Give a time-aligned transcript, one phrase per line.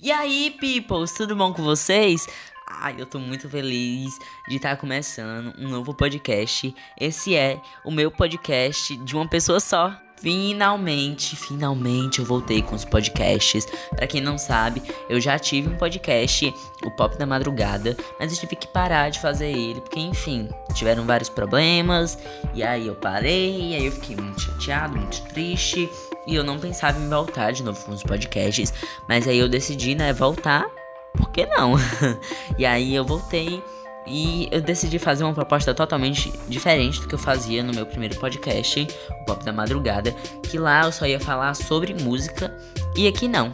[0.00, 2.26] E aí, peoples, tudo bom com vocês?
[2.66, 4.12] Ai, eu tô muito feliz
[4.46, 6.74] de estar tá começando um novo podcast.
[7.00, 9.98] Esse é o meu podcast de uma pessoa só.
[10.20, 13.66] Finalmente, finalmente eu voltei com os podcasts.
[13.90, 16.52] Para quem não sabe, eu já tive um podcast,
[16.84, 21.04] o Pop da Madrugada, mas eu tive que parar de fazer ele, porque enfim, tiveram
[21.04, 22.18] vários problemas,
[22.52, 25.88] e aí eu parei, e aí eu fiquei muito chateado, muito triste,
[26.28, 28.72] e eu não pensava em voltar de novo com os podcasts,
[29.08, 30.66] mas aí eu decidi, né, voltar,
[31.16, 31.74] por que não?
[32.58, 33.64] e aí eu voltei
[34.06, 38.14] e eu decidi fazer uma proposta totalmente diferente do que eu fazia no meu primeiro
[38.20, 40.12] podcast, o Pop da Madrugada,
[40.42, 42.54] que lá eu só ia falar sobre música
[42.94, 43.50] e aqui não.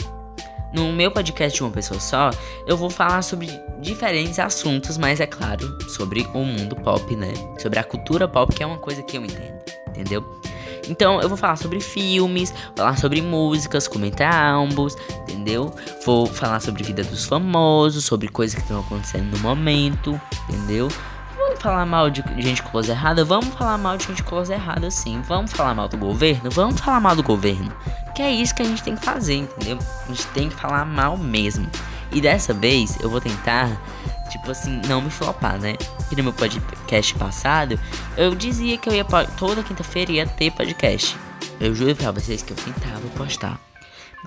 [0.73, 2.31] No meu podcast uma pessoa só,
[2.67, 3.49] eu vou falar sobre
[3.79, 7.33] diferentes assuntos, mas é claro, sobre o mundo pop, né?
[7.59, 10.44] Sobre a cultura pop, que é uma coisa que eu entendo, entendeu?
[10.89, 15.75] Então eu vou falar sobre filmes, falar sobre músicas, comentar álbuns, entendeu?
[16.05, 20.89] Vou falar sobre vida dos famosos, sobre coisas que estão acontecendo no momento, entendeu?
[21.37, 23.25] Vamos falar mal de gente com coisa errada?
[23.25, 25.21] Vamos falar mal de gente com coisa errada sim.
[25.27, 26.51] Vamos falar mal do governo?
[26.51, 27.73] Vamos falar mal do governo.
[28.15, 29.79] Que é isso que a gente tem que fazer, entendeu?
[30.05, 31.69] A gente tem que falar mal mesmo.
[32.13, 33.71] E dessa vez eu vou tentar
[34.31, 35.75] tipo assim, não me flopar, né?
[36.11, 37.79] E no meu podcast passado,
[38.17, 39.05] eu dizia que eu ia
[39.39, 41.17] toda quinta-feira ia ter podcast.
[41.61, 43.61] Eu juro pra vocês que eu tentava postar.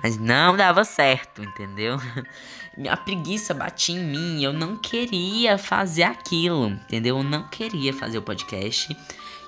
[0.02, 2.00] Mas não dava certo, entendeu?
[2.76, 7.18] Minha preguiça batia em mim, eu não queria fazer aquilo, entendeu?
[7.18, 8.96] Eu não queria fazer o podcast.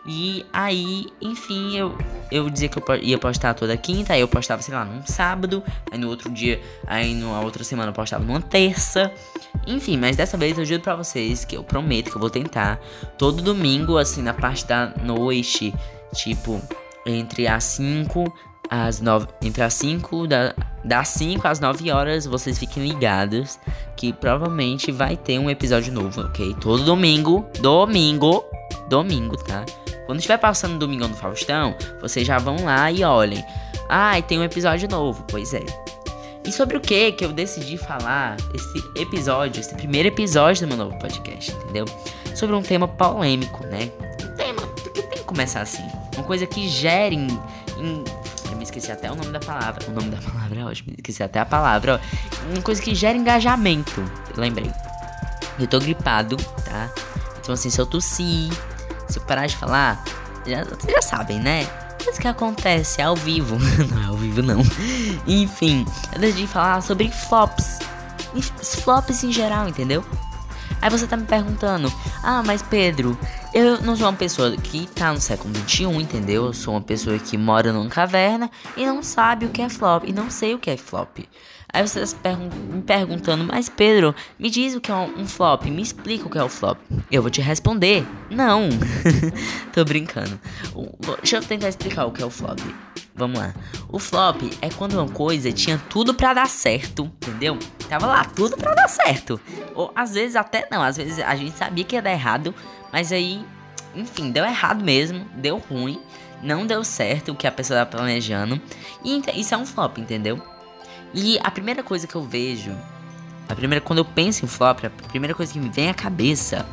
[0.06, 1.96] E aí, enfim, eu,
[2.30, 5.62] eu dizia que eu ia postar toda quinta, aí eu postava, sei lá, num sábado,
[5.90, 9.12] aí no outro dia, aí na outra semana eu postava numa terça.
[9.66, 12.80] Enfim, mas dessa vez eu juro pra vocês que eu prometo que eu vou tentar
[13.18, 15.74] todo domingo, assim, na parte da noite,
[16.14, 16.60] tipo,
[17.04, 18.32] entre as 5
[18.70, 19.26] às 9.
[19.42, 20.54] Entre as 5 da,
[20.84, 23.58] das 5 às 9 horas, vocês fiquem ligados
[23.96, 26.54] que provavelmente vai ter um episódio novo, ok?
[26.60, 28.44] Todo domingo, domingo,
[28.88, 29.64] domingo, tá?
[30.10, 33.44] Quando estiver passando Domingão do Faustão, vocês já vão lá e olhem.
[33.88, 35.24] Ah, tem um episódio novo.
[35.28, 35.64] Pois é.
[36.44, 40.76] E sobre o que que eu decidi falar esse episódio, esse primeiro episódio do meu
[40.76, 41.84] novo podcast, entendeu?
[42.34, 43.88] Sobre um tema polêmico, né?
[44.24, 45.86] Um tema que tem que começar assim.
[46.16, 47.28] Uma coisa que gere em,
[47.78, 48.04] em
[48.50, 49.88] eu me esqueci até o nome da palavra.
[49.88, 50.92] O nome da palavra é ótimo.
[50.98, 52.00] Esqueci até a palavra.
[52.02, 52.52] Ó.
[52.52, 54.02] Uma coisa que gera engajamento.
[54.36, 54.72] lembrei.
[55.56, 56.92] Eu tô gripado, tá?
[57.40, 58.50] Então, assim, se eu tossir,
[59.10, 60.02] se eu parar de falar,
[60.46, 61.66] já, vocês já sabem, né?
[62.04, 63.58] Mas o que acontece ao vivo.
[63.90, 64.62] não é ao vivo, não.
[65.26, 67.78] Enfim, eu decidi falar sobre flops.
[68.82, 70.04] Flops em geral, entendeu?
[70.80, 73.18] Aí você tá me perguntando, ah, mas Pedro,
[73.52, 76.46] eu não sou uma pessoa que tá no século XXI, entendeu?
[76.46, 80.04] Eu sou uma pessoa que mora numa caverna e não sabe o que é flop,
[80.06, 81.18] e não sei o que é flop.
[81.72, 85.82] Aí você tá me perguntando, mas Pedro, me diz o que é um flop, me
[85.82, 86.78] explica o que é o flop.
[87.10, 88.68] Eu vou te responder, não.
[89.72, 90.38] Tô brincando.
[91.18, 92.58] Deixa eu tentar explicar o que é o flop.
[93.14, 93.54] Vamos lá.
[93.88, 97.58] O flop é quando uma coisa tinha tudo para dar certo, entendeu?
[97.88, 99.40] Tava lá, tudo para dar certo.
[99.74, 102.54] Ou às vezes até não, às vezes a gente sabia que ia dar errado,
[102.92, 103.44] mas aí,
[103.94, 106.00] enfim, deu errado mesmo, deu ruim,
[106.42, 108.60] não deu certo o que a pessoa tava planejando.
[109.04, 110.40] E isso é um flop, entendeu?
[111.12, 112.72] E a primeira coisa que eu vejo,
[113.48, 116.66] a primeira quando eu penso em flop, a primeira coisa que me vem à cabeça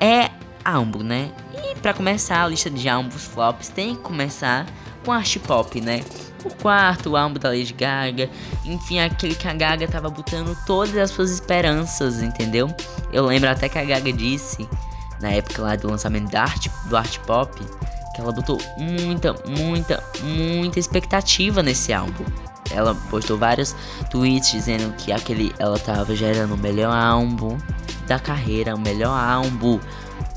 [0.00, 0.30] é
[0.64, 1.30] álbum, né?
[1.54, 4.66] E para começar a lista de álbuns flops tem que começar
[5.04, 6.02] com art pop, né?
[6.44, 8.30] O quarto, álbum da Lady Gaga,
[8.64, 12.74] enfim, aquele que a Gaga tava botando todas as suas esperanças, entendeu?
[13.12, 14.68] Eu lembro até que a Gaga disse
[15.20, 17.60] na época lá do lançamento da art, do art pop
[18.14, 22.24] que ela botou muita, muita, muita expectativa nesse álbum
[22.70, 23.74] ela postou vários
[24.10, 27.56] tweets dizendo que aquele ela tava gerando o melhor álbum
[28.06, 29.80] da carreira, o melhor álbum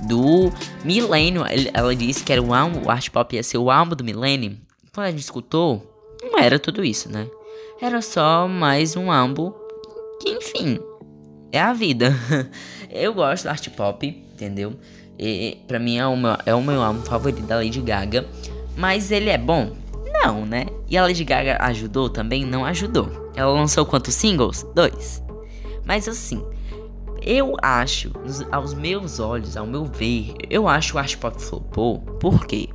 [0.02, 0.52] do
[0.84, 1.44] milênio.
[1.74, 4.58] Ela disse que era o álbum, o Art Pop ia ser o álbum do milênio.
[4.94, 5.84] Quando a gente escutou,
[6.22, 7.28] não era tudo isso, né?
[7.82, 9.54] Era só mais um álbum
[10.22, 10.80] que, enfim,
[11.52, 12.14] é a vida.
[12.89, 14.74] Eu gosto do Art Pop, entendeu?
[15.18, 18.25] E, pra mim é o, meu, é o meu álbum favorito da Lady Gaga.
[18.77, 19.75] Mas ele é bom?
[20.24, 20.65] Não, né?
[20.89, 22.45] E a Lady Gaga ajudou também?
[22.45, 23.31] Não ajudou.
[23.36, 24.65] Ela lançou quantos singles?
[24.74, 25.21] Dois.
[25.86, 26.44] Mas assim,
[27.21, 28.12] eu acho,
[28.51, 32.00] aos meus olhos, ao meu ver, eu acho o Art Pop flopou.
[32.00, 32.69] Por quê?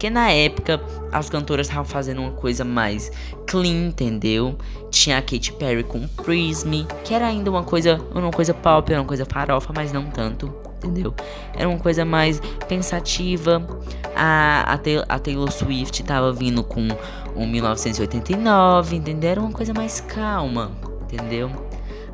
[0.00, 0.80] Porque na época
[1.12, 3.12] as cantoras estavam fazendo uma coisa mais
[3.46, 4.56] clean, entendeu?
[4.90, 9.04] Tinha a Katy Perry com Prism, que era ainda uma coisa, uma coisa pop, uma
[9.04, 11.14] coisa farofa, mas não tanto entendeu?
[11.54, 13.62] Era uma coisa mais pensativa.
[14.16, 16.88] A, a, a Taylor Swift tava vindo com
[17.36, 19.30] um 1989, entendeu?
[19.32, 21.50] Era uma coisa mais calma, entendeu?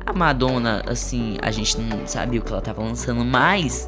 [0.05, 3.87] A Madonna, assim, a gente não sabia o que ela tava lançando mais.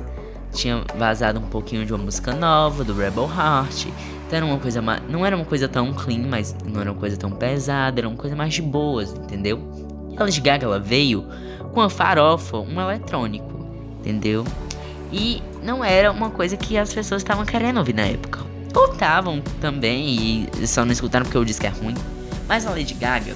[0.53, 3.87] Tinha vazado um pouquinho de uma música nova, do Rebel Heart.
[4.27, 6.99] Então era uma coisa mais, não era uma coisa tão clean, mas não era uma
[6.99, 9.59] coisa tão pesada, era uma coisa mais de boas, entendeu?
[10.11, 11.25] E a Lady Gaga ela veio
[11.73, 13.65] com a farofa, um eletrônico,
[13.99, 14.43] entendeu?
[15.11, 18.39] E não era uma coisa que as pessoas estavam querendo ouvir na época.
[18.75, 21.95] Ou estavam também e só não escutaram porque disse que é ruim.
[22.47, 23.35] Mas a Lady Gaga,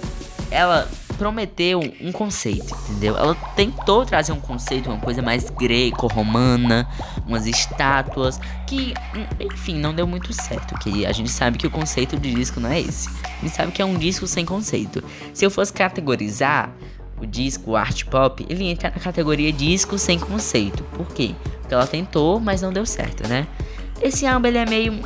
[0.52, 0.88] ela
[1.24, 3.18] prometeu um conceito, entendeu?
[3.18, 6.86] Ela tentou trazer um conceito, uma coisa mais greco-romana,
[7.26, 8.94] umas estátuas, que,
[9.40, 10.78] enfim, não deu muito certo.
[10.80, 13.08] Que a gente sabe que o conceito de disco não é esse.
[13.24, 15.02] A gente sabe que é um disco sem conceito.
[15.34, 16.70] Se eu fosse categorizar
[17.22, 20.84] o disco, o art pop, ele entra na categoria disco sem conceito.
[20.84, 21.34] Por quê?
[21.62, 23.48] Porque ela tentou, mas não deu certo, né?
[24.02, 25.00] Esse álbum ele é meio,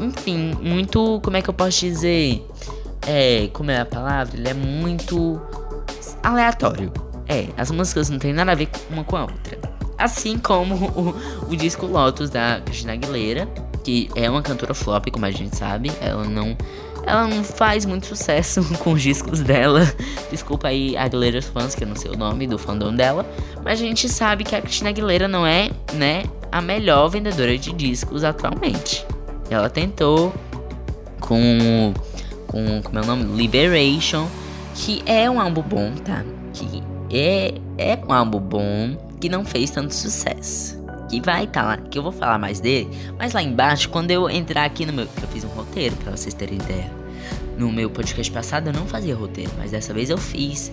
[0.00, 2.44] enfim, muito, como é que eu posso dizer?
[3.06, 4.36] É, como é a palavra?
[4.36, 5.40] Ele é muito
[6.22, 6.92] aleatório.
[7.28, 9.58] É, as músicas não tem nada a ver uma com a outra.
[9.96, 11.14] Assim como o,
[11.52, 13.46] o disco Lotus da Christina Aguilera,
[13.84, 15.92] que é uma cantora flop, como a gente sabe.
[16.00, 16.56] Ela não,
[17.04, 19.90] ela não faz muito sucesso com os discos dela.
[20.30, 23.26] Desculpa aí, Aguilera's fãs, que eu não sei o nome do fandom dela.
[23.62, 27.72] Mas a gente sabe que a Christina Aguilera não é, né, a melhor vendedora de
[27.72, 29.06] discos atualmente.
[29.48, 30.32] Ela tentou
[31.20, 31.92] com
[32.50, 33.24] com como é o nome?
[33.36, 34.26] Liberation,
[34.74, 36.24] que é um álbum bom, tá?
[36.52, 36.82] Que
[37.12, 40.80] é, é um álbum bom que não fez tanto sucesso.
[41.08, 42.88] Que vai estar tá lá, que eu vou falar mais dele,
[43.18, 45.06] mas lá embaixo, quando eu entrar aqui no meu.
[45.20, 46.90] Eu fiz um roteiro para vocês terem ideia.
[47.56, 50.72] No meu podcast passado eu não fazia roteiro, mas dessa vez eu fiz.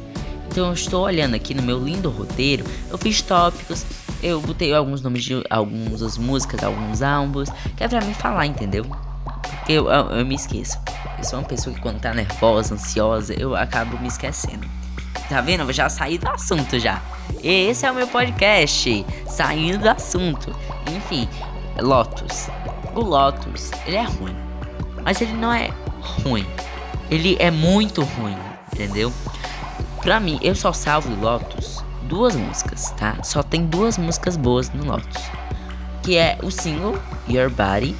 [0.49, 3.85] Então eu estou olhando aqui no meu lindo roteiro, eu fiz tópicos,
[4.23, 8.85] eu botei alguns nomes de algumas músicas, alguns álbuns, que é pra me falar, entendeu?
[8.85, 10.77] Porque eu, eu, eu me esqueço.
[11.17, 14.67] Eu sou uma pessoa que quando tá nervosa, ansiosa, eu acabo me esquecendo.
[15.27, 15.63] Tá vendo?
[15.63, 17.01] Eu já saí do assunto já.
[17.43, 20.55] Esse é o meu podcast, saindo do assunto.
[20.95, 21.27] Enfim,
[21.81, 22.49] Lotus.
[22.95, 24.35] O Lotus, ele é ruim.
[25.03, 26.45] Mas ele não é ruim.
[27.09, 28.37] Ele é muito ruim,
[28.73, 29.11] entendeu?
[30.01, 33.21] Pra mim, eu só salvo Lotus duas músicas, tá?
[33.23, 35.23] Só tem duas músicas boas no Lotus.
[36.01, 36.97] Que é o single
[37.27, 37.95] Your Body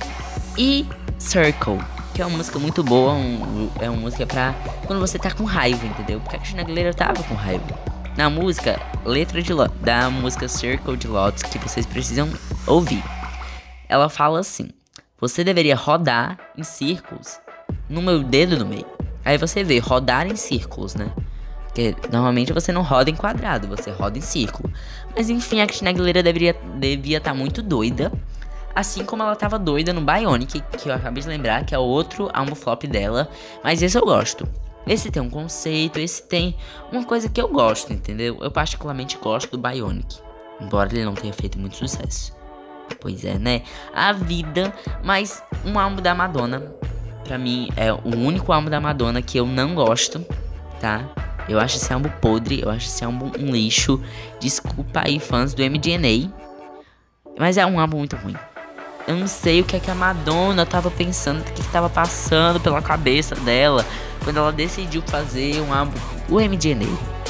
[0.58, 0.88] e
[1.18, 1.80] Circle
[2.22, 4.54] é uma música muito boa, um, é uma música pra
[4.86, 6.20] quando você tá com raiva, entendeu?
[6.20, 7.80] Porque a Cristina Aguilera tava com raiva.
[8.16, 12.30] Na música, letra de da música Circle de Lotus, que vocês precisam
[12.66, 13.04] ouvir.
[13.88, 14.70] Ela fala assim:
[15.20, 17.40] Você deveria rodar em círculos
[17.90, 18.86] no meu dedo no meio.
[19.24, 21.12] Aí você vê, rodar em círculos, né?
[21.66, 24.72] Porque normalmente você não roda em quadrado, você roda em círculo.
[25.16, 28.12] Mas enfim, a Cristina Aguilera deveria devia estar tá muito doida
[28.78, 32.30] Assim como ela tava doida no Bionic, que eu acabei de lembrar, que é outro
[32.32, 33.28] álbum flop dela.
[33.64, 34.48] Mas esse eu gosto.
[34.86, 36.56] Esse tem um conceito, esse tem
[36.92, 38.38] uma coisa que eu gosto, entendeu?
[38.40, 40.20] Eu particularmente gosto do Bionic.
[40.62, 42.32] Embora ele não tenha feito muito sucesso.
[43.02, 43.64] Pois é, né?
[43.96, 44.72] A vida,
[45.04, 46.72] mas um álbum da Madonna,
[47.24, 50.24] pra mim, é o único álbum da Madonna que eu não gosto,
[50.80, 51.04] tá?
[51.50, 54.00] Eu acho esse álbum podre, eu acho esse álbum um lixo.
[54.40, 56.32] Desculpa aí, fãs do MDNA.
[57.40, 58.36] Mas é um álbum muito ruim.
[59.08, 61.90] Eu não sei o que é que a Madonna tava pensando, o que, que tava
[61.90, 63.86] passando pela cabeça dela
[64.24, 66.90] quando ela decidiu fazer um álbum, o MDNA,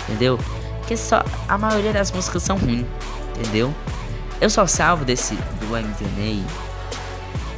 [0.10, 0.40] entendeu?
[0.80, 2.86] Porque só a maioria das músicas são ruins,
[3.38, 3.74] entendeu?
[4.42, 6.44] Eu só salvo desse do MDNA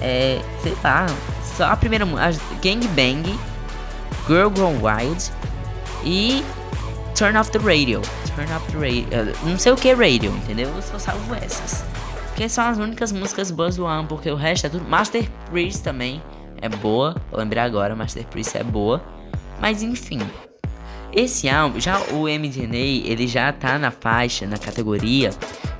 [0.01, 1.05] é, sei lá,
[1.57, 3.39] só a primeira música, Gang Bang,
[4.27, 5.31] Girl Gone Wild
[6.03, 6.43] e
[7.15, 8.01] Turn Off the Radio.
[8.35, 10.69] Turn Off the Radio, não sei o que é radio, entendeu?
[10.69, 11.83] Eu só salvo essas.
[12.39, 14.85] Porque são as únicas músicas boas do álbum, porque o resto é tudo.
[14.85, 16.23] Master Priest também
[16.61, 19.03] é boa, vou lembrar agora, Master Priest é boa.
[19.59, 20.21] Mas enfim,
[21.11, 25.31] esse álbum, já o MDNA, ele já tá na faixa, na categoria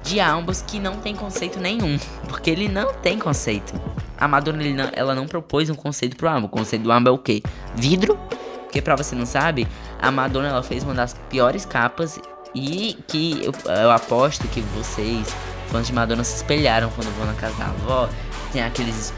[0.04, 1.98] de álbuns que não tem conceito nenhum,
[2.28, 3.74] porque ele não tem conceito.
[4.18, 6.48] A Madonna, não, ela não propôs um conceito pro álbum.
[6.48, 7.42] O conceito do álbum é o quê?
[7.74, 8.20] Vidro.
[8.64, 9.66] Porque pra você não sabe,
[9.98, 12.20] a Madonna ela fez uma das piores capas
[12.54, 15.34] e que eu, eu aposto que vocês
[15.72, 18.10] fãs de Madonna se espelharam quando vão na casa da avó.
[18.52, 19.14] Tem aqueles,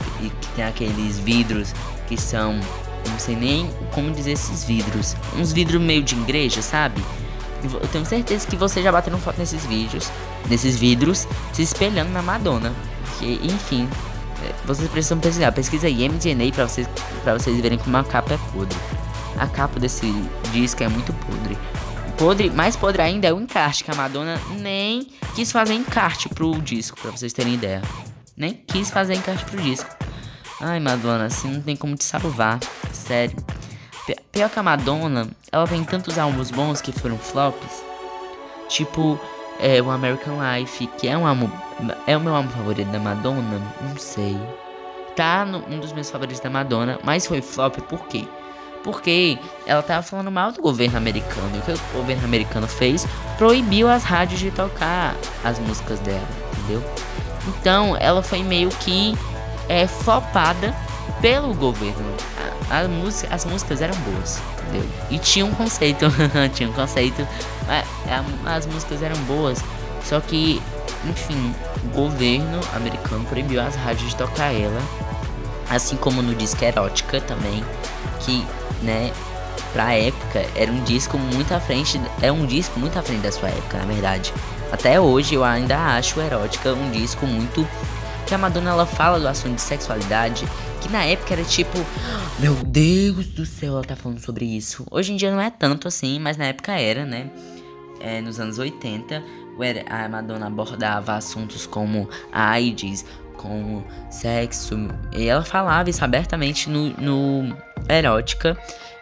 [0.56, 1.74] tem aqueles vidros
[2.08, 2.60] que são.
[3.10, 5.16] Não sei nem como dizer esses vidros.
[5.36, 7.02] Uns vidros meio de igreja, sabe?
[7.64, 10.12] Eu tenho certeza que vocês já bateram foto nesses vídeos,
[10.50, 12.74] nesses vidros, se espelhando na Madonna.
[13.20, 13.88] Que, enfim,
[14.44, 15.52] é, vocês precisam pesquisar.
[15.52, 16.88] Pesquisa aí MDNA pra vocês,
[17.24, 18.78] pra vocês verem como a capa é podre.
[19.38, 20.12] A capa desse
[20.52, 21.58] disco é muito podre
[22.22, 26.62] podre, mais podre ainda é o encarte, que a Madonna nem quis fazer encarte pro
[26.62, 27.82] disco, pra vocês terem ideia.
[28.38, 29.90] Nem quis fazer encarte pro disco.
[30.62, 32.60] Ai, Madonna, assim não tem como te salvar.
[32.94, 33.36] Sério.
[34.32, 37.84] Pior que a Madonna, ela tem tantos álbuns bons que foram flops.
[38.70, 39.20] Tipo,
[39.60, 41.50] é, o American Life, que é um álbum.
[42.06, 43.60] É o meu álbum favorito da Madonna?
[43.82, 44.38] Não sei.
[45.16, 48.28] Tá no, um dos meus favoritos da Madonna, mas foi flop por quê?
[48.84, 51.58] Porque ela tava falando mal do governo americano.
[51.58, 53.08] O que o governo americano fez?
[53.38, 56.84] Proibiu as rádios de tocar as músicas dela, entendeu?
[57.48, 59.18] Então ela foi meio que
[59.70, 60.76] é, flopada
[61.22, 62.16] pelo governo.
[62.70, 64.90] A, a música, as músicas eram boas, entendeu?
[65.10, 66.06] E tinha um conceito,
[66.54, 67.28] tinha um conceito.
[67.68, 69.64] A, as músicas eram boas,
[70.04, 70.62] só que,
[71.06, 71.54] enfim,
[71.86, 74.82] o governo americano proibiu as rádios de tocar ela.
[75.70, 77.64] Assim como no disco Erótica também,
[78.20, 78.46] que,
[78.82, 79.12] né,
[79.74, 83.32] pra época era um disco muito à frente, é um disco muito à frente da
[83.32, 84.34] sua época, na verdade.
[84.72, 87.68] Até hoje eu ainda acho Erótica um disco muito
[88.26, 90.48] que a Madonna ela fala do assunto de sexualidade,
[90.80, 91.78] que na época era tipo,
[92.40, 94.86] meu Deus do céu, ela tá falando sobre isso.
[94.90, 97.30] Hoje em dia não é tanto assim, mas na época era, né?
[98.00, 99.22] É, nos anos 80,
[99.90, 103.06] a Madonna abordava assuntos como AIDS,
[103.42, 107.58] como sexo, e ela falava isso abertamente no, no
[107.90, 108.58] Erótica.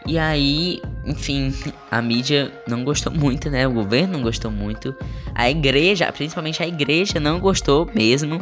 [0.06, 1.54] E aí, enfim,
[1.92, 3.68] a mídia não gostou muito, né?
[3.68, 4.96] O governo não gostou muito.
[5.36, 8.42] A igreja, principalmente a igreja, não gostou mesmo.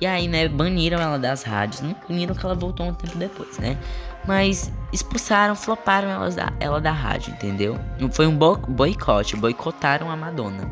[0.00, 1.80] E aí, né, baniram ela das rádios.
[1.80, 3.78] Não baniram que ela voltou um tempo depois, né?
[4.26, 7.78] Mas expulsaram, floparam ela da, ela da rádio, entendeu?
[8.12, 10.68] Foi um boicote, boicotaram a Madonna.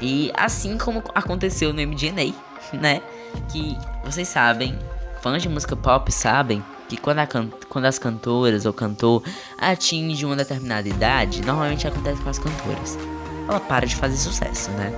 [0.00, 2.34] E assim como aconteceu no MDNA,
[2.72, 3.02] né?
[3.48, 4.78] Que vocês sabem,
[5.22, 9.22] fãs de música pop sabem que quando, a can quando as cantoras ou cantor
[9.58, 12.98] atinge uma determinada idade, normalmente acontece com as cantoras.
[13.48, 14.92] Ela para de fazer sucesso, né?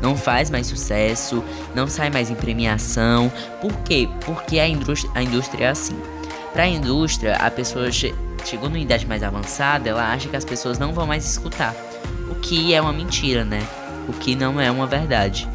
[0.00, 1.42] não faz mais sucesso,
[1.74, 3.30] não sai mais em premiação.
[3.60, 4.08] Por quê?
[4.24, 5.96] Porque a indústria, a indústria é assim.
[6.52, 10.44] Para a indústria, a pessoa che chegou numa idade mais avançada, ela acha que as
[10.44, 11.74] pessoas não vão mais escutar.
[12.30, 13.66] O que é uma mentira, né?
[14.08, 15.48] O que não é uma verdade.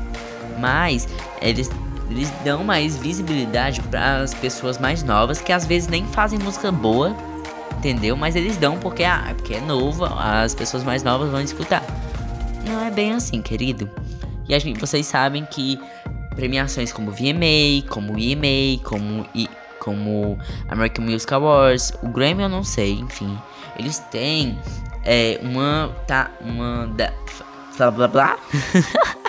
[0.63, 1.09] Mas
[1.41, 1.69] eles,
[2.09, 6.71] eles dão mais visibilidade para as pessoas mais novas que às vezes nem fazem música
[6.71, 7.13] boa,
[7.77, 8.15] entendeu?
[8.15, 11.83] Mas eles dão porque, ah, porque é novo, as pessoas mais novas vão escutar.
[12.65, 13.89] Não é bem assim, querido.
[14.47, 15.77] E gente, vocês sabem que
[16.33, 19.49] premiações como VMA, como EMA, como, I,
[19.81, 20.39] como
[20.69, 23.37] American Music Awards, o Grammy eu não sei, enfim.
[23.77, 24.57] Eles têm
[25.03, 25.93] é, uma.
[26.07, 26.31] Tá.
[26.39, 26.87] Uma.
[26.95, 27.11] Da,
[27.77, 28.37] blá blá blá.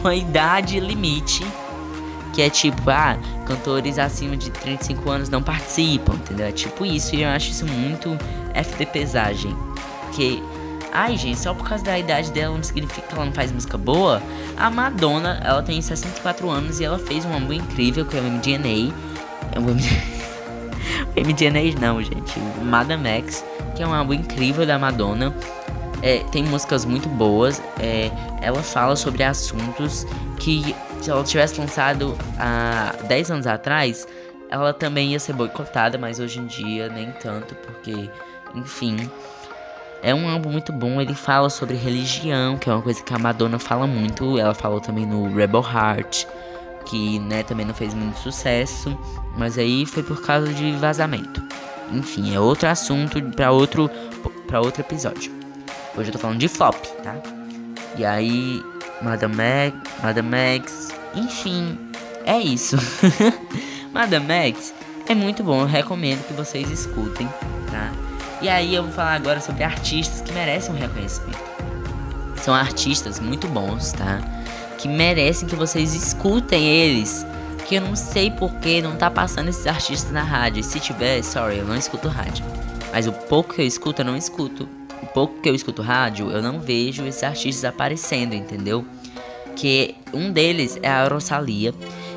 [0.00, 1.46] uma idade limite.
[2.32, 6.46] Que é tipo, ah, cantores acima de 35 anos não participam, entendeu?
[6.46, 8.16] É tipo isso, e eu acho isso muito
[8.54, 9.56] FD pesagem.
[10.06, 10.40] Porque
[10.92, 13.78] Ai, gente, só por causa da idade dela não significa que ela não faz música
[13.78, 14.20] boa.
[14.56, 18.24] A Madonna, ela tem 64 anos e ela fez um álbum incrível que é o
[18.24, 18.92] MDNA.
[19.52, 19.62] É o
[21.24, 22.38] MDNA não, gente.
[22.60, 23.44] O Madame X,
[23.76, 25.34] que é um álbum incrível da Madonna.
[26.02, 27.62] É, tem músicas muito boas.
[27.78, 30.06] É, ela fala sobre assuntos
[30.38, 34.06] que se ela tivesse lançado há 10 anos atrás,
[34.50, 38.10] ela também ia ser boicotada, mas hoje em dia nem tanto, porque,
[38.54, 39.10] enfim,
[40.02, 43.18] é um álbum muito bom, ele fala sobre religião, que é uma coisa que a
[43.18, 44.38] Madonna fala muito.
[44.38, 46.26] Ela falou também no Rebel Heart,
[46.86, 48.98] que né, também não fez muito sucesso,
[49.36, 51.42] mas aí foi por causa de vazamento.
[51.92, 53.90] Enfim, é outro assunto para outro
[54.46, 55.39] para outro episódio.
[55.96, 57.16] Hoje eu tô falando de flop, tá?
[57.96, 58.62] E aí,
[59.02, 61.78] Madame Max, Madame Max, enfim,
[62.24, 62.76] é isso.
[63.92, 64.72] Madame Max
[65.08, 67.28] é muito bom, eu recomendo que vocês escutem,
[67.70, 67.90] tá?
[68.40, 71.38] E aí eu vou falar agora sobre artistas que merecem um reconhecimento.
[72.36, 74.20] São artistas muito bons, tá?
[74.78, 77.26] Que merecem que vocês escutem eles.
[77.66, 80.60] Que eu não sei porque não tá passando esses artistas na rádio.
[80.60, 82.44] E se tiver, sorry, eu não escuto rádio.
[82.90, 84.66] Mas o pouco que eu escuto, eu não escuto.
[85.02, 88.84] O pouco que eu escuto rádio, eu não vejo esses artistas aparecendo, entendeu?
[89.56, 91.74] Que um deles é a Rosalia,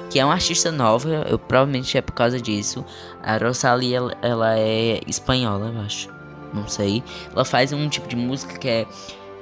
[0.09, 2.85] que é uma artista nova, eu provavelmente é por causa disso.
[3.21, 6.13] A Rosalia, ela é espanhola, eu acho
[6.53, 7.03] não sei.
[7.31, 8.85] Ela faz um tipo de música que é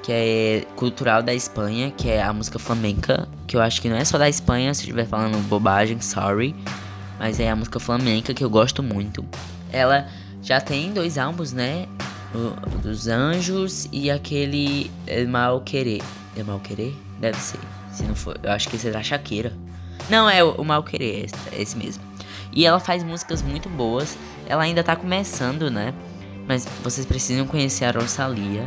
[0.02, 3.96] que é cultural da Espanha, que é a música flamenca, que eu acho que não
[3.96, 6.56] é só da Espanha, se estiver falando bobagem, sorry,
[7.20, 9.24] mas é a música flamenca que eu gosto muito.
[9.72, 10.08] Ela
[10.42, 11.86] já tem dois álbuns, né?
[12.82, 16.02] Dos Anjos e aquele El Mal Querer.
[16.36, 16.94] El Mal Querer?
[17.20, 17.60] Deve ser.
[17.92, 19.52] Se não for, eu acho que esse é da Shakira.
[20.10, 22.04] Não, é o, Mal Querer, esse, esse mesmo.
[22.54, 24.18] E ela faz músicas muito boas.
[24.48, 25.94] Ela ainda tá começando, né?
[26.48, 28.66] Mas vocês precisam conhecer a Rosalia.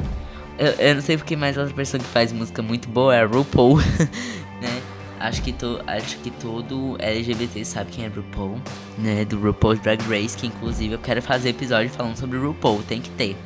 [0.58, 3.26] Eu, eu não sei porque mais outra pessoa que faz música muito boa é a
[3.26, 3.78] RuPaul,
[4.60, 4.82] né?
[5.18, 8.60] Acho que, to, acho que todo LGBT sabe quem é RuPaul,
[8.98, 9.24] né?
[9.24, 12.82] Do RuPaul's Drag Race, que inclusive eu quero fazer episódio falando sobre RuPaul.
[12.82, 13.36] Tem que ter.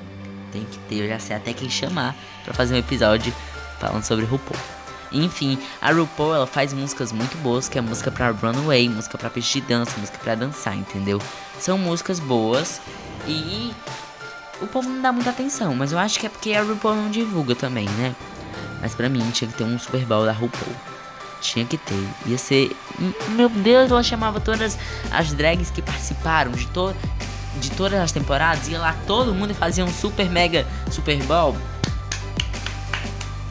[0.52, 2.14] Tem que ter, eu já sei até quem chamar
[2.44, 3.32] pra fazer um episódio
[3.78, 4.58] falando sobre RuPaul.
[5.10, 9.30] Enfim, a RuPaul ela faz músicas muito boas, que é música pra runway, música pra
[9.30, 11.20] pista de dança, música pra dançar, entendeu?
[11.58, 12.80] São músicas boas
[13.26, 13.72] e
[14.60, 17.10] o povo não dá muita atenção, mas eu acho que é porque a RuPaul não
[17.10, 18.14] divulga também, né?
[18.80, 20.74] Mas pra mim tinha que ter um Super Bowl da RuPaul.
[21.40, 22.08] Tinha que ter.
[22.26, 22.76] Ia ser.
[23.30, 24.76] Meu Deus, ela chamava todas
[25.10, 26.94] as drags que participaram de, to...
[27.70, 28.68] todas as temporadas.
[28.68, 31.56] Ia lá todo mundo e fazia um super mega Super Bowl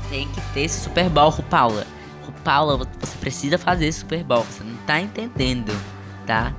[0.09, 1.85] tem que ter esse Super Bowl, Rupaula.
[2.25, 4.43] Rupaula, você precisa fazer esse Super Bowl.
[4.43, 5.71] Você não tá entendendo,
[6.25, 6.53] tá?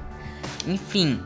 [0.66, 1.20] Enfim,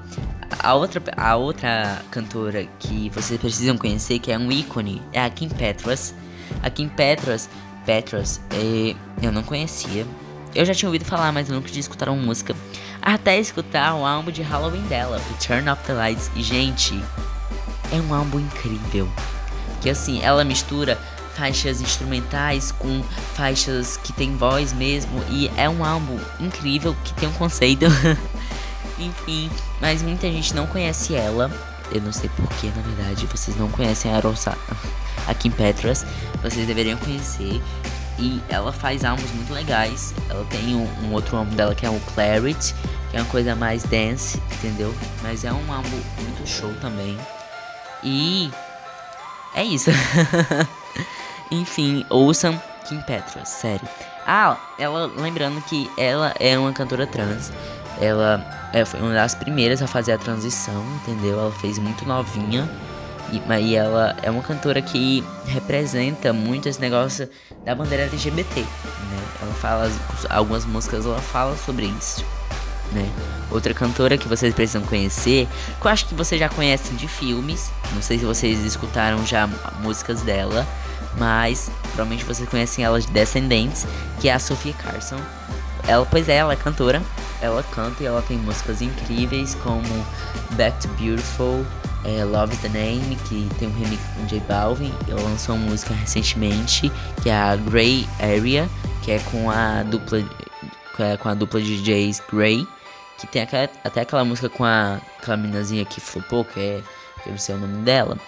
[0.58, 5.30] a outra, a outra cantora que vocês precisam conhecer, que é um ícone, é a
[5.30, 6.14] Kim Petras.
[6.62, 7.48] A Kim Petras,
[7.84, 10.06] Petras, é, eu não conhecia.
[10.54, 12.54] Eu já tinha ouvido falar, mas eu nunca tinha escutado uma música.
[13.02, 16.30] Até escutar o álbum de Halloween dela, o Turn Off the Lights.
[16.36, 17.02] E, gente,
[17.90, 19.10] é um álbum incrível.
[19.80, 20.96] Que assim, ela mistura
[21.34, 23.02] faixas instrumentais com
[23.34, 27.86] faixas que tem voz mesmo e é um álbum incrível que tem um conceito.
[28.98, 31.50] Enfim, mas muita gente não conhece ela.
[31.90, 34.56] Eu não sei porquê, na verdade, vocês não conhecem a Rosa
[35.26, 36.06] a Kim Petras.
[36.42, 37.60] Vocês deveriam conhecer.
[38.22, 40.14] E ela faz álbuns muito legais.
[40.30, 42.72] Ela tem um, um outro álbum dela que é o Clarity,
[43.10, 44.94] que é uma coisa mais dance, entendeu?
[45.24, 47.18] Mas é um álbum muito show também.
[48.00, 48.48] E
[49.56, 49.90] é isso.
[51.50, 53.88] Enfim, ouçam Kim Petras, sério.
[54.24, 57.50] Ah, ela, lembrando que ela é uma cantora trans.
[58.00, 61.40] Ela é, foi uma das primeiras a fazer a transição, entendeu?
[61.40, 62.70] Ela fez muito novinha.
[63.32, 67.28] E, e ela é uma cantora que representa muito esse negócio
[67.64, 68.66] da bandeira LGBT, né?
[69.40, 69.90] Ela fala,
[70.28, 72.24] algumas músicas ela fala sobre isso,
[72.92, 73.10] né?
[73.50, 75.48] Outra cantora que vocês precisam conhecer,
[75.80, 79.48] que eu acho que vocês já conhecem de filmes, não sei se vocês escutaram já
[79.80, 80.66] músicas dela,
[81.18, 83.86] mas provavelmente vocês conhecem ela de Descendentes,
[84.20, 85.18] que é a Sophia Carson.
[85.88, 87.02] Ela, pois é, ela é cantora,
[87.40, 89.82] ela canta e ela tem músicas incríveis como
[90.52, 91.66] Back to Beautiful,
[92.04, 94.92] é, Love the Name, que tem um remix com J Balvin.
[95.08, 96.90] Ela lançou uma música recentemente,
[97.22, 98.68] que é a Grey Area,
[99.02, 100.18] que é com a dupla,
[100.98, 102.66] é com a dupla de DJs Grey,
[103.18, 106.82] que tem aquela, até aquela música com a, aquela meninazinha que flopou, que é,
[107.22, 108.18] que eu não sei o nome dela,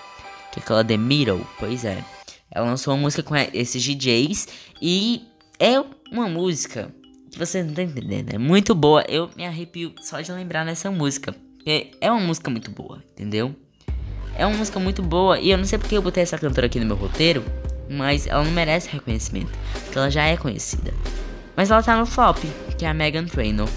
[0.52, 2.04] que é aquela The Middle, pois é.
[2.50, 4.46] Ela lançou uma música com esses DJs
[4.80, 5.26] e
[5.58, 5.82] é
[6.12, 6.94] uma música
[7.30, 8.32] que você não tá entendendo.
[8.32, 9.04] É muito boa.
[9.08, 11.34] Eu me arrepio só de lembrar nessa música.
[12.00, 13.56] É uma música muito boa, entendeu?
[14.36, 16.80] É uma música muito boa e eu não sei porque eu botei essa cantora aqui
[16.80, 17.44] no meu roteiro,
[17.88, 19.52] mas ela não merece reconhecimento,
[19.84, 20.92] porque ela já é conhecida.
[21.56, 22.38] Mas ela tá no flop,
[22.76, 23.68] que é a Megan Trainor.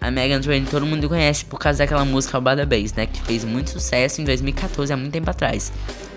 [0.00, 3.44] A Megan Trainor todo mundo conhece por causa daquela música Bada Bass, né, que fez
[3.44, 5.72] muito sucesso em 2014, há muito tempo atrás.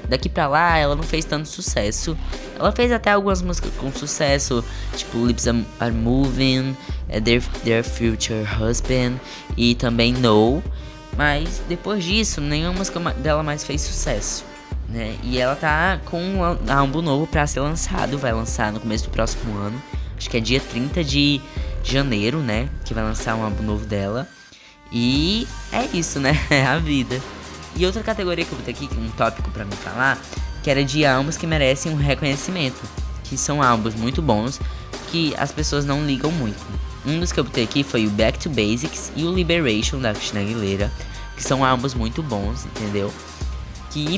[0.09, 2.17] Daqui pra lá, ela não fez tanto sucesso.
[2.57, 4.63] Ela fez até algumas músicas com sucesso,
[4.95, 6.75] tipo Lips Are Moving,
[7.09, 9.19] é, Their, Their Future Husband
[9.55, 10.63] e também No.
[11.17, 14.45] Mas depois disso, nenhuma música dela mais fez sucesso.
[14.87, 15.17] Né?
[15.23, 19.09] E ela tá com um álbum novo para ser lançado, vai lançar no começo do
[19.09, 19.81] próximo ano.
[20.15, 21.41] Acho que é dia 30 de
[21.83, 22.69] janeiro, né?
[22.85, 24.27] Que vai lançar um álbum novo dela.
[24.91, 26.39] E é isso, né?
[26.49, 27.19] É a vida.
[27.75, 30.17] E outra categoria que eu botei aqui, que é um tópico para me falar,
[30.63, 32.81] que era de álbuns que merecem um reconhecimento.
[33.23, 34.59] Que são álbuns muito bons,
[35.11, 36.65] que as pessoas não ligam muito.
[37.07, 40.13] Um dos que eu botei aqui foi o Back to Basics e o Liberation da
[40.13, 40.91] Christina Aguilera,
[41.37, 43.13] que são álbuns muito bons, entendeu?
[43.91, 44.17] Que,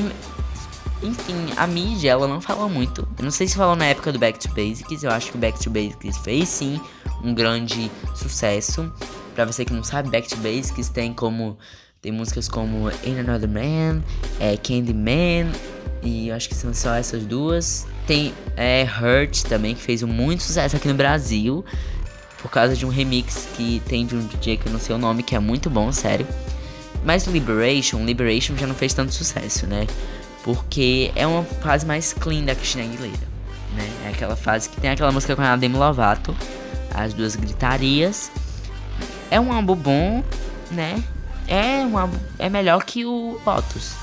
[1.04, 3.08] enfim, a mídia ela não fala muito.
[3.16, 5.40] Eu não sei se falou na época do Back to Basics, eu acho que o
[5.40, 6.82] Back to Basics fez sim
[7.24, 8.92] um grande sucesso.
[9.36, 11.60] Pra você que não sabe, Back to Basics tem como
[12.02, 14.02] tem músicas como In Another Man,
[14.40, 15.52] é, Candyman,
[16.02, 17.86] e acho que são só essas duas.
[18.08, 21.64] Tem é, Hurt também, que fez muito sucesso aqui no Brasil,
[22.42, 24.98] por causa de um remix que tem de um DJ que eu não sei o
[24.98, 26.28] nome, que é muito bom, sério.
[27.04, 29.88] Mas Liberation, Liberation já não fez tanto sucesso, né?
[30.44, 33.28] Porque é uma fase mais clean da Christina Aguilera,
[33.76, 33.90] né?
[34.06, 36.36] É aquela fase que tem aquela música com a Demi Lovato,
[36.94, 38.32] as duas gritarias.
[39.32, 40.24] É um álbum bom,
[40.72, 41.04] né?
[41.50, 43.94] é, uma, é melhor que o Lotus.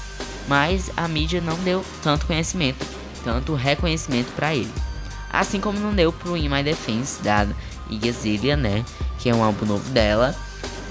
[0.49, 2.85] Mas a mídia não deu tanto conhecimento,
[3.25, 4.73] tanto reconhecimento para ele.
[5.33, 7.47] Assim como não deu pro In My Defense da
[7.91, 8.85] Igazilha, né?
[9.19, 10.35] Que é um álbum novo dela.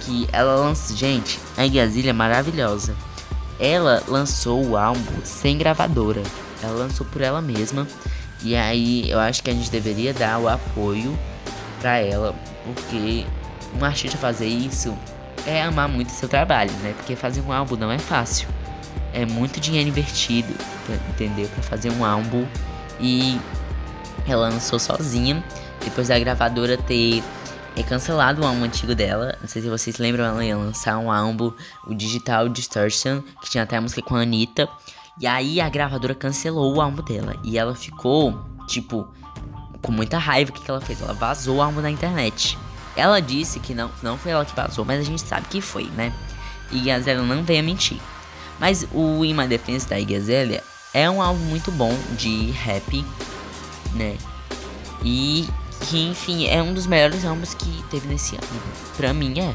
[0.02, 0.96] Que ela lança.
[0.96, 2.96] Gente, a Igazilha é maravilhosa.
[3.60, 6.22] Ela lançou o álbum sem gravadora.
[6.62, 7.88] Ela lançou por ela mesma.
[8.44, 11.18] E aí eu acho que a gente deveria dar o apoio
[11.80, 13.26] pra ela, porque
[13.80, 14.96] um artista fazer isso
[15.46, 16.94] é amar muito seu trabalho, né?
[16.96, 18.48] Porque fazer um álbum não é fácil.
[19.14, 20.54] É muito dinheiro invertido,
[21.10, 21.48] entendeu?
[21.50, 22.46] Pra fazer um álbum.
[23.00, 23.40] E
[24.28, 25.44] ela lançou sozinha,
[25.86, 27.24] depois da gravadora ter
[27.78, 29.38] é cancelado o álbum antigo dela.
[29.42, 31.52] Não sei se vocês lembram, ela ia lançar um álbum,
[31.86, 34.68] o Digital Distortion, que tinha até a música com a Anitta.
[35.20, 37.36] E aí a gravadora cancelou o álbum dela.
[37.44, 39.08] E ela ficou, tipo,
[39.82, 40.52] com muita raiva.
[40.52, 41.02] O que, que ela fez?
[41.02, 42.58] Ela vazou o álbum na internet.
[42.96, 45.86] Ela disse que não, não foi ela que vazou, mas a gente sabe que foi,
[45.98, 46.14] né?
[46.72, 48.00] E Azalea não veio a mentir.
[48.58, 53.06] Mas o In My Defense da Iggy Azalea é um álbum muito bom de rap,
[53.94, 54.18] né?
[55.04, 55.48] E
[55.82, 58.62] que, enfim, é um dos melhores álbuns que teve nesse ano.
[58.98, 59.54] Pra mim é.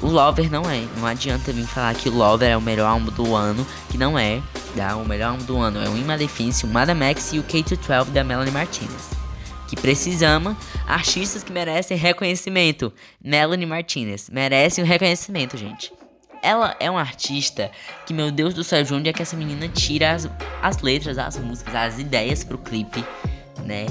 [0.00, 0.84] O Lover não é.
[0.96, 4.18] Não adianta vir falar que o Lover é o melhor álbum do ano, que não
[4.18, 4.42] é.
[4.76, 4.96] Tá?
[4.96, 8.22] O melhor álbum do ano é o Defense, o Madame X e o K-12 da
[8.22, 9.16] Melanie Martinez
[9.66, 12.92] que precisamos, artistas que merecem reconhecimento.
[13.22, 15.92] Melanie Martinez merece um reconhecimento, gente.
[16.42, 17.70] Ela é uma artista
[18.06, 20.28] que, meu Deus do céu, de onde é que essa menina tira as,
[20.62, 23.04] as letras, as músicas, as ideias pro clipe,
[23.64, 23.86] né?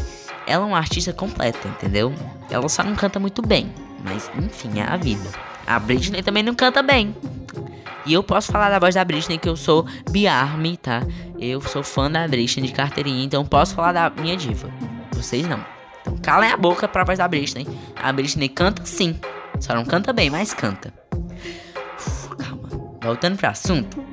[0.48, 2.14] Ela é uma artista completa, entendeu?
[2.50, 5.30] Ela só não canta muito bem, mas enfim, é a vida.
[5.66, 7.16] A Britney também não canta bem.
[8.06, 11.02] E eu posso falar da voz da Britney que eu sou Biarme, tá?
[11.40, 14.70] Eu sou fã da Britney de carteirinha, então posso falar da minha diva.
[15.12, 15.66] Vocês não.
[16.02, 17.68] Então calem a boca pra voz da Britney.
[17.96, 19.20] A Britney canta sim.
[19.60, 20.94] Só não canta bem, mas canta.
[21.98, 22.70] Uf, calma.
[23.02, 24.04] Voltando pro assunto.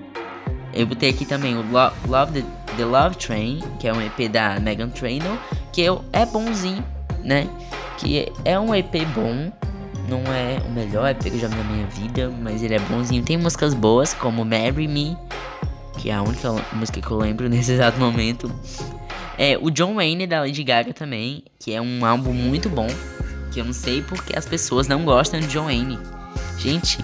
[0.72, 4.30] Eu botei aqui também o Lo Love the, the, Love Train, que é um EP
[4.30, 5.36] da Megan Trainor,
[5.72, 6.84] que é bonzinho,
[7.22, 7.48] né?
[7.98, 9.52] Que é um EP bom.
[10.08, 12.78] Não é o melhor EP que eu já vi na minha vida, mas ele é
[12.80, 13.22] bonzinho.
[13.22, 15.16] Tem músicas boas, como Marry Me,
[15.98, 18.52] que é a única música que eu lembro nesse exato momento.
[19.38, 22.88] É, o John Wayne da Lady Gaga também, que é um álbum muito bom.
[23.52, 25.98] Que eu não sei porque as pessoas não gostam de John Wayne.
[26.58, 26.98] Gente,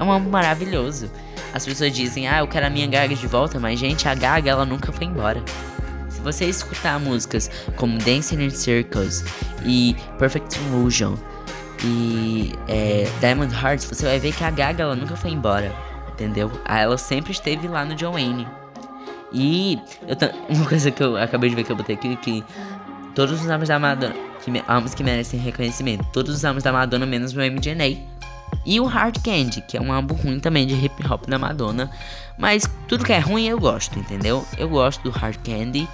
[0.00, 1.10] é um álbum maravilhoso.
[1.52, 4.50] As pessoas dizem, ah, eu quero a minha Gaga de volta, mas gente, a Gaga
[4.50, 5.42] ela nunca foi embora.
[6.08, 9.24] Se você escutar músicas como Dancing in Circles
[9.64, 11.16] e Perfect Illusion
[11.84, 15.72] e é, Diamond Hearts, você vai ver que a Gaga ela nunca foi embora,
[16.12, 16.50] entendeu?
[16.66, 18.48] Ela sempre esteve lá no John Wayne.
[19.32, 20.16] E eu
[20.48, 22.44] uma coisa que eu acabei de ver que eu botei aqui que
[23.14, 27.04] todos os álbuns da Madonna, que álbuns que merecem reconhecimento, todos os álbuns da Madonna
[27.04, 27.98] menos o MDNA.
[28.64, 31.90] E o Hard Candy, que é um álbum ruim também de hip hop da Madonna,
[32.38, 34.44] mas tudo que é ruim eu gosto, entendeu?
[34.58, 35.88] Eu gosto do Hard Candy.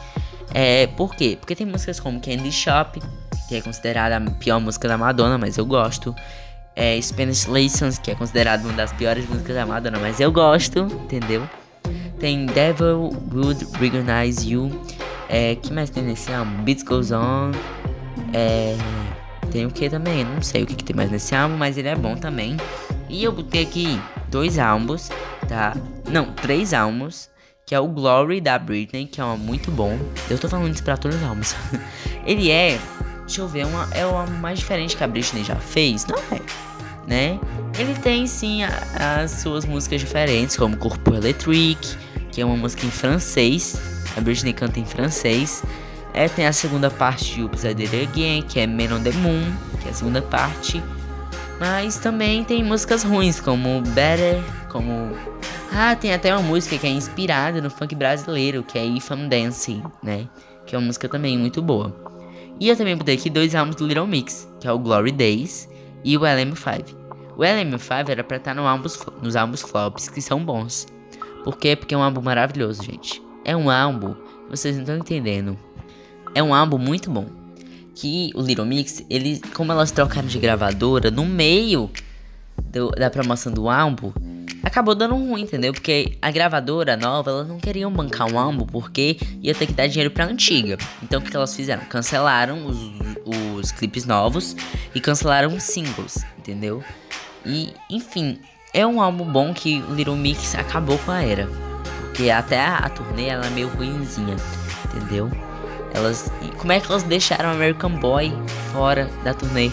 [0.52, 1.36] É, por quê?
[1.38, 3.00] Porque tem músicas como Candy Shop,
[3.48, 6.14] que é considerada a pior música da Madonna, mas eu gosto.
[6.74, 10.80] É, Spanish Lessons, que é considerada uma das piores músicas da Madonna, mas eu gosto,
[10.80, 11.48] entendeu?
[12.18, 14.70] Tem Devil Would Recognize You.
[15.28, 16.62] É, que mais tem nesse álbum?
[16.62, 17.52] Beats Goes On.
[18.32, 18.76] É,
[19.56, 20.22] tem o que também?
[20.22, 22.58] Não sei o que, que, tem mais nesse álbum, mas ele é bom também.
[23.08, 25.08] E eu botei aqui dois álbuns,
[25.48, 25.74] tá?
[26.10, 27.30] Não, três álbuns.
[27.64, 29.98] Que é o Glory da Britney, que é um muito bom.
[30.30, 31.56] Eu tô falando isso pra todos os álbuns.
[32.24, 32.78] ele é.
[33.20, 36.06] Deixa eu ver, uma, é o álbum mais diferente que a Britney já fez?
[36.06, 36.40] Não é
[37.06, 37.40] né?
[37.78, 41.96] Ele tem sim a, as suas músicas diferentes, como Corpo Electric,
[42.30, 43.80] que é uma música em francês.
[44.16, 45.62] A Britney canta em francês.
[46.16, 49.02] É, tem a segunda parte de Oops I Did It Again, que é Men on
[49.02, 49.52] the Moon,
[49.82, 50.82] que é a segunda parte.
[51.60, 55.14] Mas também tem músicas ruins, como Better, como...
[55.70, 59.28] Ah, tem até uma música que é inspirada no funk brasileiro, que é If I'm
[59.28, 60.26] Dancing, né?
[60.64, 61.94] Que é uma música também muito boa.
[62.58, 65.68] E eu também botei aqui dois álbuns do Little Mix, que é o Glory Days
[66.02, 66.96] e o LM5.
[67.36, 70.86] O LM5 era pra estar no álbuns, nos álbuns flops, que são bons.
[71.44, 71.76] Por quê?
[71.76, 73.22] Porque é um álbum maravilhoso, gente.
[73.44, 74.14] É um álbum,
[74.48, 75.65] vocês não estão entendendo.
[76.36, 77.24] É um álbum muito bom.
[77.94, 81.90] Que o Little Mix, ele, como elas trocaram de gravadora no meio
[82.62, 84.12] do, da promoção do álbum,
[84.62, 85.72] acabou dando ruim, entendeu?
[85.72, 89.86] Porque a gravadora nova, elas não queriam bancar um álbum porque ia ter que dar
[89.86, 90.76] dinheiro pra antiga.
[91.02, 91.86] Então o que, elas fizeram?
[91.86, 92.76] Cancelaram os,
[93.24, 94.54] os clipes novos
[94.94, 96.84] e cancelaram os singles, entendeu?
[97.46, 98.38] E, enfim,
[98.74, 101.48] é um álbum bom que o Little Mix acabou com a era.
[102.02, 104.36] Porque até a, a turnê ela é meio ruimzinha,
[104.84, 105.30] entendeu?
[105.96, 106.30] Elas.
[106.58, 108.32] Como é que elas deixaram American Boy
[108.72, 109.70] fora da turnê?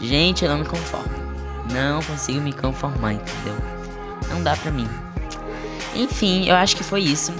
[0.00, 1.08] Gente, eu não me conformo.
[1.72, 3.54] Não consigo me conformar, entendeu?
[4.28, 4.88] Não dá pra mim.
[5.94, 7.32] Enfim, eu acho que foi isso.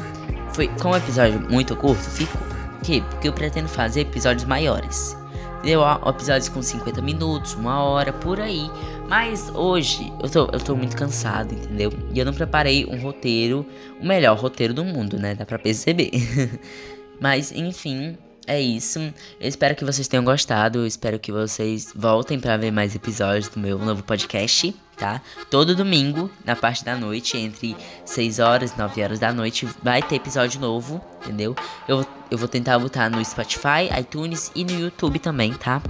[0.52, 2.40] Foi com um episódio muito curto, ficou.
[2.82, 3.00] Que?
[3.00, 5.16] Porque eu pretendo fazer episódios maiores.
[5.62, 8.70] Deu episódios com 50 minutos, uma hora, por aí.
[9.08, 11.92] Mas hoje eu tô, eu tô muito cansado, entendeu?
[12.14, 13.66] E eu não preparei um roteiro,
[14.00, 15.34] o melhor roteiro do mundo, né?
[15.34, 16.10] Dá pra perceber.
[17.20, 18.98] Mas, enfim, é isso.
[19.38, 20.80] Eu espero que vocês tenham gostado.
[20.80, 25.20] Eu espero que vocês voltem para ver mais episódios do meu novo podcast, tá?
[25.50, 30.02] Todo domingo, na parte da noite, entre 6 horas e 9 horas da noite, vai
[30.02, 31.54] ter episódio novo, entendeu?
[31.86, 35.82] Eu, eu vou tentar botar no Spotify, iTunes e no YouTube também, tá?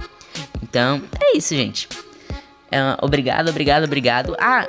[0.61, 1.89] Então, é isso, gente.
[2.69, 4.35] É, obrigado, obrigado, obrigado.
[4.39, 4.67] Ah,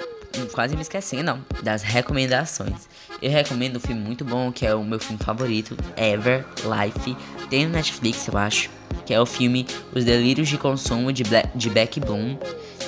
[0.52, 2.88] quase me esquecendo, não, das recomendações.
[3.20, 7.16] Eu recomendo um filme muito bom, que é o meu filme favorito, Ever Life.
[7.48, 8.70] Tem no Netflix, eu acho.
[9.06, 12.36] Que é o filme Os Delírios de Consumo de, Black, de Beck Bloom.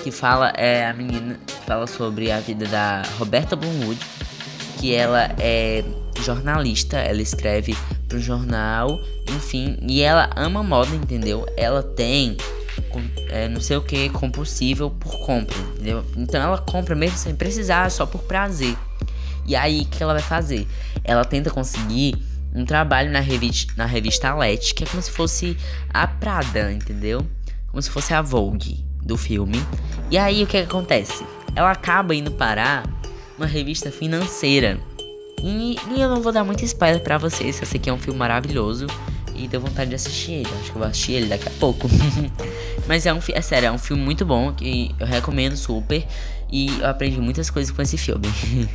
[0.02, 4.00] Que fala, é a menina fala sobre a vida da Roberta Bloomwood.
[4.78, 5.84] Que ela é
[6.20, 7.76] jornalista, ela escreve
[8.08, 11.46] pro jornal, enfim, e ela ama moda, entendeu?
[11.56, 12.36] Ela tem
[13.28, 16.04] é, não sei o que, compulsível por compra, entendeu?
[16.16, 18.76] Então ela compra mesmo sem precisar, só por prazer.
[19.46, 20.66] E aí, o que ela vai fazer?
[21.02, 22.16] Ela tenta conseguir
[22.54, 25.56] um trabalho na revista, na revista Let, que é como se fosse
[25.92, 27.26] a Prada, entendeu?
[27.68, 29.58] Como se fosse a Vogue do filme.
[30.10, 31.24] E aí, o que, que acontece?
[31.54, 32.88] Ela acaba indo parar
[33.36, 34.78] uma revista financeira.
[35.42, 38.18] E, e eu não vou dar muito spoiler para vocês, sei que é um filme
[38.18, 38.86] maravilhoso
[39.34, 40.48] e deu vontade de assistir ele.
[40.60, 41.88] Acho que eu vou assistir ele daqui a pouco.
[42.86, 46.04] Mas é um é sério, é um filme muito bom que eu recomendo super.
[46.50, 48.26] E eu aprendi muitas coisas com esse filme.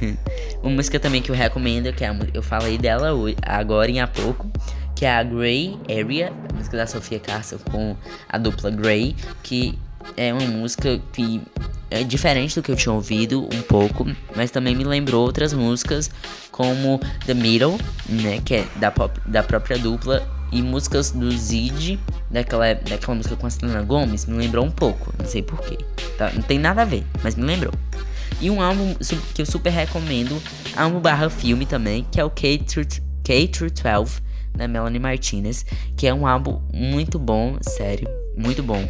[0.61, 4.01] Uma música também que eu recomendo, que é a, eu falei dela hoje, agora em
[4.01, 4.51] há pouco,
[4.95, 7.95] que é a Grey Area, a música da Sofia Castle com
[8.27, 9.79] a dupla Grey, que
[10.17, 11.41] é uma música que
[11.89, 16.11] é diferente do que eu tinha ouvido um pouco, mas também me lembrou outras músicas
[16.51, 21.99] como The Middle, né, que é da, pop, da própria dupla e músicas do Zid,
[22.29, 25.77] daquela, daquela música com a Selena Gomes, me lembrou um pouco, não sei porquê.
[26.17, 26.31] Tá?
[26.33, 27.73] Não tem nada a ver, mas me lembrou.
[28.41, 28.95] E um álbum
[29.33, 30.41] que eu super recomendo,
[30.75, 34.21] álbum barra filme também, que é o K-12,
[34.55, 38.07] da Melanie Martinez, que é um álbum muito bom, sério,
[38.37, 38.87] muito bom.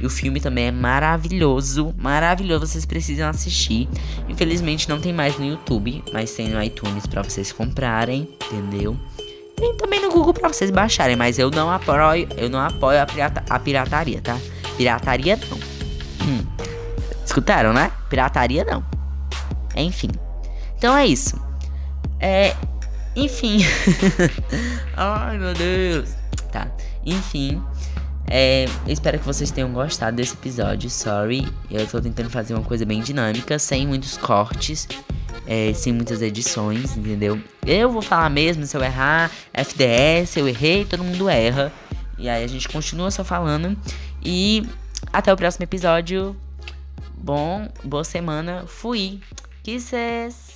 [0.00, 3.86] E o filme também é maravilhoso, maravilhoso, vocês precisam assistir.
[4.28, 8.96] Infelizmente não tem mais no YouTube, mas tem no iTunes para vocês comprarem, entendeu?
[9.60, 13.04] Tem também no Google pra vocês baixarem, mas eu não apoio, eu não apoio a,
[13.04, 14.38] pirata, a pirataria, tá?
[14.78, 15.58] Pirataria não.
[16.26, 16.46] Hum.
[17.22, 17.92] Escutaram, né?
[18.08, 18.82] Pirataria não.
[19.76, 20.08] Enfim.
[20.78, 21.38] Então é isso.
[22.18, 22.56] É.
[23.14, 23.58] Enfim.
[24.96, 26.08] Ai meu Deus.
[26.50, 26.66] Tá.
[27.04, 27.62] Enfim.
[28.30, 30.88] É, espero que vocês tenham gostado desse episódio.
[30.88, 31.46] Sorry.
[31.70, 34.88] Eu tô tentando fazer uma coisa bem dinâmica, sem muitos cortes
[35.50, 37.42] é, sem muitas edições, entendeu?
[37.66, 41.72] Eu vou falar mesmo, se eu errar, FDS, eu errei, todo mundo erra.
[42.16, 43.76] E aí a gente continua só falando.
[44.24, 44.64] E
[45.12, 46.36] até o próximo episódio.
[47.16, 48.64] Bom, boa semana.
[48.68, 49.18] Fui.
[49.64, 50.49] Kisses.